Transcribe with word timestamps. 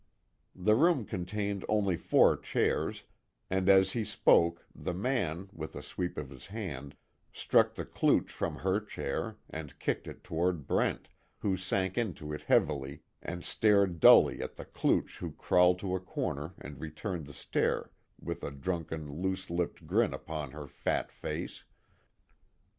The 0.55 0.73
room 0.73 1.05
contained 1.05 1.63
only 1.69 1.95
four 1.95 2.35
chairs, 2.35 3.03
and 3.51 3.69
as 3.69 3.91
he 3.91 4.03
spoke, 4.03 4.65
the 4.73 4.95
man, 4.95 5.51
with 5.53 5.75
a 5.75 5.83
sweep 5.83 6.17
of 6.17 6.31
his 6.31 6.47
hand, 6.47 6.95
struck 7.31 7.75
the 7.75 7.85
klooch 7.85 8.31
from 8.31 8.55
her 8.55 8.79
chair, 8.79 9.37
and 9.47 9.77
kicked 9.77 10.07
it 10.07 10.23
toward 10.23 10.65
Brent, 10.65 11.07
who 11.41 11.55
sank 11.55 11.99
into 11.99 12.33
it 12.33 12.41
heavily, 12.41 13.01
and 13.21 13.45
stared 13.45 13.99
dully 13.99 14.41
at 14.41 14.55
the 14.55 14.65
klooch 14.65 15.19
who 15.19 15.33
crawled 15.33 15.77
to 15.81 15.93
a 15.95 15.99
corner 15.99 16.55
and 16.59 16.79
returned 16.81 17.27
the 17.27 17.33
stare 17.35 17.91
with 18.19 18.43
a 18.43 18.49
drunken, 18.49 19.21
loose 19.21 19.51
lipped 19.51 19.85
grin 19.85 20.15
upon 20.15 20.49
her 20.49 20.65
fat 20.67 21.11
face. 21.11 21.63